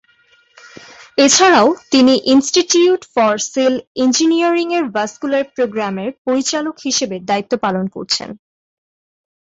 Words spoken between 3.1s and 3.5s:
for